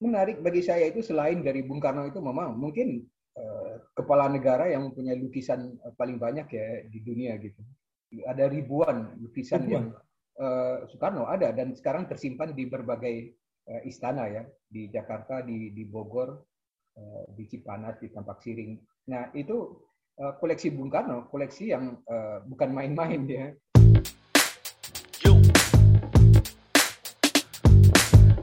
[0.00, 3.00] menarik bagi saya itu selain dari Bung Karno itu memang mungkin
[3.36, 7.60] uh, kepala negara yang mempunyai lukisan paling banyak ya di dunia gitu.
[8.28, 9.72] Ada ribuan lukisan ribuan.
[9.72, 9.84] yang
[10.40, 13.34] uh, Soekarno ada dan sekarang tersimpan di berbagai
[13.72, 16.44] uh, istana ya di Jakarta, di di Bogor,
[16.96, 18.76] uh, di Cipanas, di Tampak Siring.
[19.08, 19.80] Nah itu
[20.20, 23.48] uh, koleksi Bung Karno, koleksi yang uh, bukan main-main ya.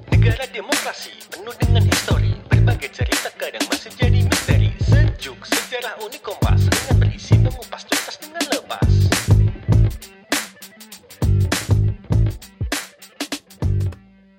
[0.10, 6.72] Negara demokrasi penuh dengan histori Berbagai cerita kadang masih jadi misteri Sejuk sejarah unik kompas
[6.72, 8.90] Dengan berisi mengupas tuntas dengan lepas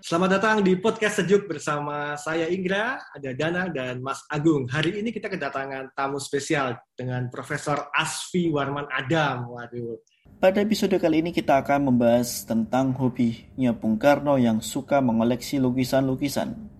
[0.00, 4.64] Selamat datang di podcast Sejuk bersama saya Ingra, ada Dana dan Mas Agung.
[4.64, 9.52] Hari ini kita kedatangan tamu spesial dengan Profesor Asfi Warman Adam.
[9.52, 10.00] Waduh,
[10.38, 16.73] pada episode kali ini kita akan membahas tentang hobinya Bung Karno yang suka mengoleksi lukisan-lukisan.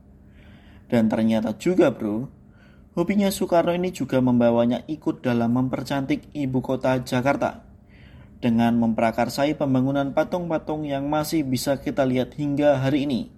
[0.89, 2.29] Dan ternyata juga bro,
[2.99, 7.65] hobinya Soekarno ini juga membawanya ikut dalam mempercantik ibu kota Jakarta.
[8.39, 13.33] Dengan memprakarsai pembangunan patung-patung yang masih bisa kita lihat hingga hari ini.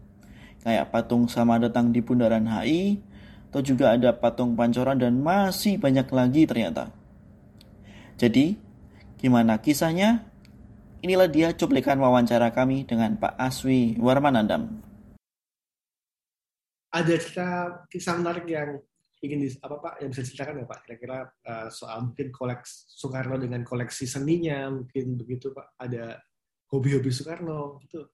[0.67, 2.99] Kayak patung sama datang di Bundaran HI,
[3.51, 6.91] atau juga ada patung pancoran dan masih banyak lagi ternyata.
[8.19, 8.67] Jadi,
[9.17, 10.29] Gimana kisahnya?
[11.01, 14.86] Inilah dia cuplikan wawancara kami dengan Pak Aswi Warmanandam.
[16.97, 17.49] Ada cerita
[17.93, 18.81] kisah menarik yang
[19.21, 20.81] ingin di, apa Pak yang bisa diceritakan ya Pak?
[20.89, 25.77] Kira-kira uh, soal mungkin koleksi Soekarno dengan koleksi seninya mungkin begitu Pak.
[25.77, 26.17] Ada
[26.73, 28.09] hobi-hobi Soekarno gitu.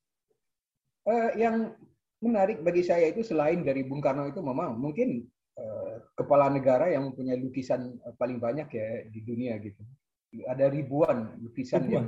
[1.07, 1.79] Uh, yang
[2.23, 5.27] menarik bagi saya itu selain dari Bung Karno itu memang mungkin
[5.59, 9.83] uh, kepala negara yang mempunyai lukisan paling banyak ya di dunia gitu.
[10.47, 11.95] Ada ribuan lukisan ribuan.
[11.95, 12.07] yang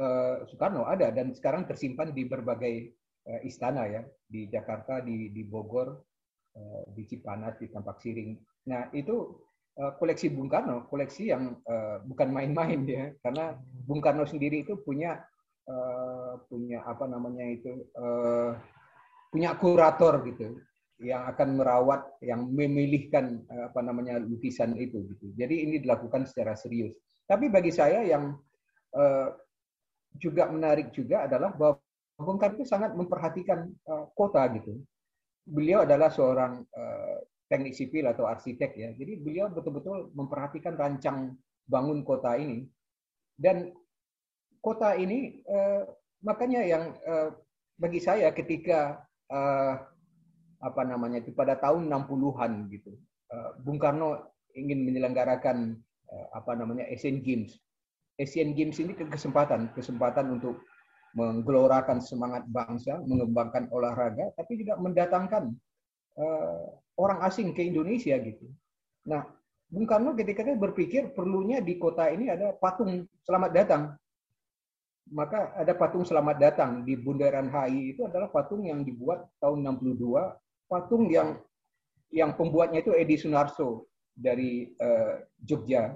[0.00, 2.92] uh, Soekarno ada dan sekarang tersimpan di berbagai
[3.24, 4.02] uh, istana ya.
[4.30, 6.09] Di Jakarta, di di Bogor,
[6.92, 8.36] di Cipanas, di Tampak Siring.
[8.68, 9.40] Nah itu
[9.80, 14.80] uh, koleksi Bung Karno, koleksi yang uh, bukan main-main ya, karena Bung Karno sendiri itu
[14.82, 15.20] punya
[16.50, 17.70] punya apa namanya itu
[19.30, 20.58] punya kurator gitu
[20.98, 25.30] yang akan merawat, yang memilihkan apa namanya lukisan itu gitu.
[25.38, 26.98] Jadi ini dilakukan secara serius.
[27.22, 28.34] Tapi bagi saya yang
[30.18, 31.78] juga menarik juga adalah bahwa
[32.18, 33.70] Bung Karno itu sangat memperhatikan
[34.18, 34.74] kota gitu.
[35.46, 37.16] Beliau adalah seorang uh,
[37.50, 38.90] teknik sipil atau arsitek ya.
[38.94, 41.34] Jadi beliau betul-betul memperhatikan rancang
[41.66, 42.66] bangun kota ini.
[43.34, 43.72] Dan
[44.60, 45.88] kota ini uh,
[46.22, 47.32] makanya yang uh,
[47.80, 49.00] bagi saya ketika
[49.32, 49.74] uh,
[50.60, 52.92] apa namanya itu pada tahun 60-an gitu.
[53.64, 55.78] Bung Karno ingin menyelenggarakan
[56.36, 57.56] apa namanya Asian Games.
[58.20, 60.60] Asian Games ini kesempatan, kesempatan untuk
[61.14, 65.50] menggelorakan semangat bangsa, mengembangkan olahraga, tapi juga mendatangkan
[66.18, 66.64] uh,
[67.00, 68.46] orang asing ke Indonesia gitu.
[69.08, 69.26] Nah,
[69.70, 73.82] Bung Karno ketika itu berpikir perlunya di kota ini ada patung selamat datang.
[75.10, 80.70] Maka ada patung selamat datang di Bundaran HI itu adalah patung yang dibuat tahun 62,
[80.70, 81.38] patung yang
[82.10, 85.94] yang pembuatnya itu Edi Sunarso dari uh, Jogja.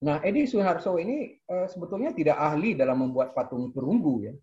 [0.00, 4.34] Nah, Edi Sunarso ini uh, sebetulnya tidak ahli dalam membuat patung perunggu ya.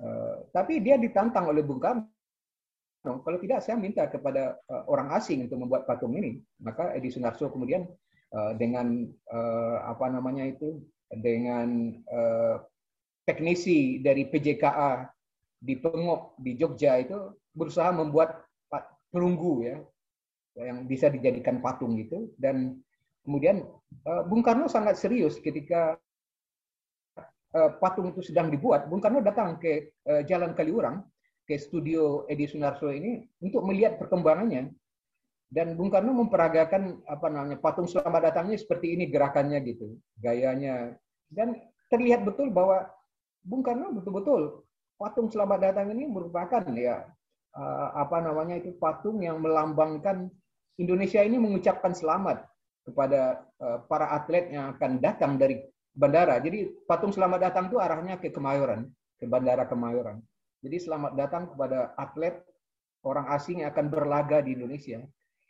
[0.00, 2.10] Uh, tapi dia ditantang oleh Bung Karno.
[3.00, 6.42] Kalau tidak saya minta kepada uh, orang asing untuk membuat patung ini.
[6.58, 7.86] Maka Edi Sunarso kemudian
[8.34, 12.58] uh, dengan uh, apa namanya itu dengan uh,
[13.22, 15.06] teknisi dari PJKA
[15.62, 18.42] di Pengok di Jogja itu berusaha membuat
[19.10, 19.76] perunggu ya
[20.58, 22.78] yang bisa dijadikan patung gitu dan
[23.24, 23.64] kemudian
[24.06, 25.96] uh, Bung Karno sangat serius ketika
[27.54, 28.88] uh, patung itu sedang dibuat.
[28.88, 31.04] Bung Karno datang ke uh, Jalan Kaliurang
[31.44, 34.70] ke studio Edi Sunarso ini untuk melihat perkembangannya.
[35.50, 40.94] Dan Bung Karno memperagakan apa namanya patung selamat datangnya seperti ini gerakannya gitu gayanya.
[41.26, 41.58] Dan
[41.90, 42.86] terlihat betul bahwa
[43.42, 44.62] Bung Karno betul-betul
[44.94, 47.02] patung selamat datang ini merupakan ya
[47.98, 50.30] apa namanya itu patung yang melambangkan
[50.78, 52.46] Indonesia ini mengucapkan selamat
[52.90, 55.62] kepada uh, para atlet yang akan datang dari
[55.94, 56.42] bandara.
[56.42, 60.18] Jadi patung selamat datang itu arahnya ke Kemayoran, ke bandara Kemayoran.
[60.60, 62.42] Jadi selamat datang kepada atlet
[63.06, 65.00] orang asing yang akan berlaga di Indonesia.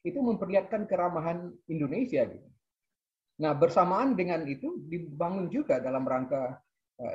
[0.01, 2.25] Itu memperlihatkan keramahan Indonesia.
[2.25, 2.49] Gitu.
[3.41, 6.61] Nah bersamaan dengan itu dibangun juga dalam rangka
[7.01, 7.11] uh,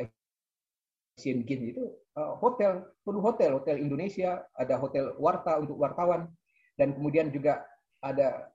[1.15, 1.83] Asian Games itu
[2.19, 6.27] uh, hotel, perlu hotel, hotel Indonesia, ada hotel Warta untuk wartawan,
[6.75, 7.63] dan kemudian juga
[8.03, 8.51] ada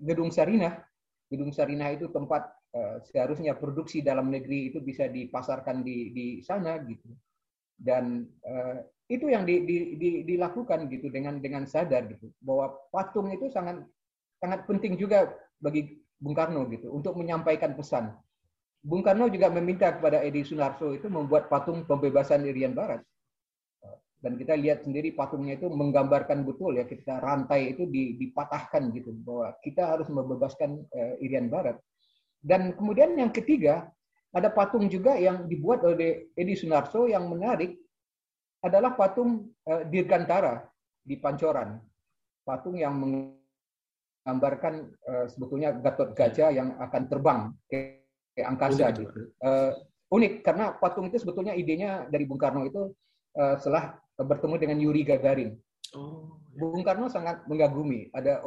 [0.00, 0.80] gedung Sarinah.
[1.30, 6.82] Gedung Sarinah itu tempat uh, seharusnya produksi dalam negeri itu bisa dipasarkan di di sana
[6.82, 7.06] gitu.
[7.78, 13.30] Dan uh, itu yang di, di, di, dilakukan gitu dengan dengan sadar gitu bahwa patung
[13.30, 13.82] itu sangat
[14.42, 15.30] sangat penting juga
[15.62, 18.12] bagi Bung Karno gitu untuk menyampaikan pesan.
[18.82, 23.00] Bung Karno juga meminta kepada Edi Sunarso itu membuat patung pembebasan Irian Barat.
[24.20, 29.56] Dan kita lihat sendiri patungnya itu menggambarkan betul ya kita rantai itu dipatahkan gitu bahwa
[29.64, 31.80] kita harus membebaskan uh, Irian Barat.
[32.40, 33.88] Dan kemudian yang ketiga
[34.36, 37.80] ada patung juga yang dibuat oleh Edi Sunarso yang menarik
[38.60, 40.68] adalah patung uh, Dirgantara
[41.00, 41.80] di Pancoran.
[42.44, 44.74] Patung yang menggambarkan
[45.08, 47.40] uh, sebetulnya Gatot Gajah yang akan terbang
[47.72, 48.04] ke,
[48.36, 49.20] ke angkasa unik, gitu.
[49.40, 49.72] Uh,
[50.12, 52.92] unik karena patung itu sebetulnya idenya dari Bung Karno itu
[53.38, 55.50] uh, setelah bertemu dengan Yuri Gagarin.
[55.96, 56.60] Oh, ya.
[56.60, 58.44] Bung Karno sangat mengagumi ada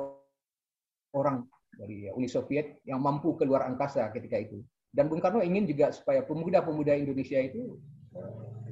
[1.14, 4.62] orang dari Uni Soviet yang mampu keluar angkasa ketika itu.
[4.94, 7.82] Dan Bung Karno ingin juga supaya pemuda-pemuda Indonesia itu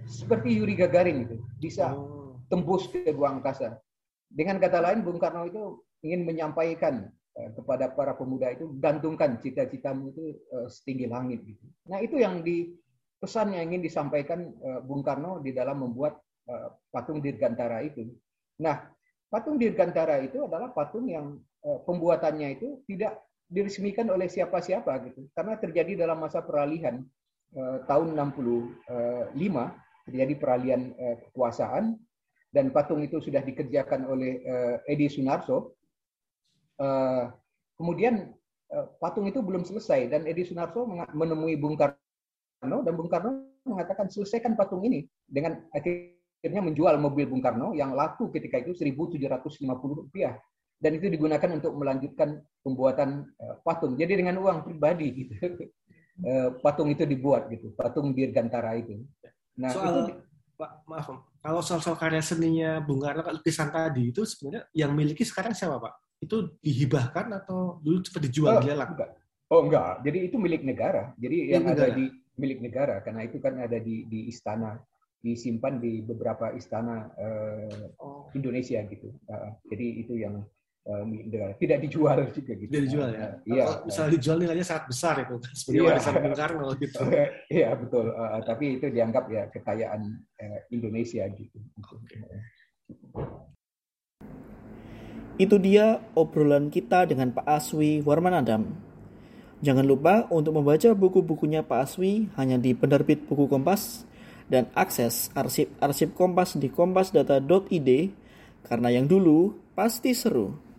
[0.06, 2.38] seperti Yuri Gagarin itu bisa oh.
[2.50, 3.81] tembus ke ruang angkasa.
[4.30, 10.13] Dengan kata lain, Bung Karno itu ingin menyampaikan uh, kepada para pemuda itu gantungkan cita-citamu
[10.13, 11.65] itu uh, setinggi langit gitu.
[11.89, 12.69] Nah itu yang di
[13.21, 14.50] pesan yang ingin disampaikan
[14.81, 16.18] Bung Karno di dalam membuat
[16.91, 18.11] patung Dirgantara itu.
[18.59, 18.89] Nah
[19.31, 25.59] patung Dirgantara itu adalah patung yang uh, pembuatannya itu tidak diresmikan oleh siapa-siapa gitu, karena
[25.59, 27.03] terjadi dalam masa peralihan
[27.55, 29.38] uh, tahun 65
[30.07, 31.95] terjadi peralihan kekuasaan
[32.51, 34.41] dan patung itu sudah dikerjakan oleh
[34.89, 35.77] Edi Sunarso.
[37.77, 38.33] Kemudian
[38.97, 44.57] patung itu belum selesai dan Edi Sunarso menemui Bung Karno dan Bung Karno mengatakan selesaikan
[44.57, 46.17] patung ini dengan akhirnya
[46.49, 49.61] menjual mobil Bung Karno yang laku ketika itu 1.750
[49.93, 50.41] rupiah
[50.81, 53.93] dan itu digunakan untuk melanjutkan pembuatan uh, patung.
[53.93, 55.33] Jadi dengan uang pribadi gitu.
[56.25, 59.05] Uh, patung itu dibuat gitu, patung Dirgantara itu.
[59.61, 60.13] Nah, soal itu,
[60.57, 61.07] Pak, maaf,
[61.41, 65.93] kalau soal-soal karya seninya Bung Karno lukisan tadi itu sebenarnya yang miliki sekarang siapa, Pak?
[66.21, 68.93] Itu dihibahkan atau dulu cepat dijual oh, lelang?
[68.93, 69.09] Enggak.
[69.53, 70.01] Oh, enggak.
[70.05, 71.13] Jadi itu milik negara.
[71.17, 71.81] Jadi milik yang negara.
[71.85, 72.05] ada di
[72.41, 74.79] milik negara karena itu kan ada di di istana
[75.21, 78.25] disimpan di beberapa istana uh, oh.
[78.33, 79.13] Indonesia gitu.
[79.29, 80.41] Uh, jadi itu yang
[80.89, 81.03] uh,
[81.62, 82.69] tidak dijual juga gitu.
[82.73, 83.21] Tidak dijual ya.
[83.21, 83.63] Uh, iya.
[83.69, 85.88] Kalau misalnya dijual nilainya sangat besar itu sebagai iya.
[85.94, 87.00] warisan Bung Karno gitu.
[87.62, 88.06] iya betul.
[88.09, 90.01] Uh, tapi itu dianggap ya kekayaan
[90.41, 91.57] uh, Indonesia gitu.
[91.77, 92.21] Okay.
[95.38, 98.63] Itu dia obrolan kita dengan Pak Aswi Warman Adam.
[99.62, 104.09] Jangan lupa untuk membaca buku-bukunya Pak Aswi hanya di penerbit buku Kompas
[104.51, 107.89] dan akses arsip-arsip Kompas di kompasdata.id
[108.68, 110.70] karena yang dulu pasti seru.